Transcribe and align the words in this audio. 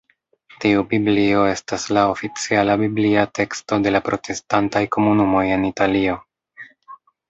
Tiu 0.61 0.79
Biblio 0.93 1.43
estas 1.49 1.85
la 1.99 2.07
oficiala 2.15 2.79
biblia 2.85 3.29
teksto 3.43 3.81
de 3.87 3.95
la 3.97 4.05
protestantaj 4.11 4.87
komunumoj 4.99 5.49
en 5.61 5.73
Italio. 5.75 6.23